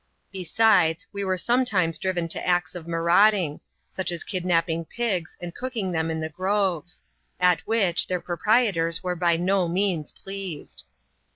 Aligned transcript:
Besides, 0.31 1.05
we 1.13 1.23
were 1.23 1.37
sometimes 1.37 1.99
driven 1.99 2.27
to 2.29 2.43
acts 2.43 2.73
of 2.73 2.87
marauding: 2.87 3.59
such 3.87 4.11
as 4.11 4.23
kidnapping 4.23 4.83
pigs, 4.85 5.37
and 5.39 5.53
cooking 5.53 5.91
them 5.91 6.09
in 6.09 6.19
the 6.21 6.27
groves; 6.29 7.03
at 7.39 7.59
which 7.67 8.07
their 8.07 8.19
proprietors 8.19 9.03
were 9.03 9.15
by 9.15 9.37
no 9.37 9.67
means 9.67 10.11
pleased. 10.11 10.85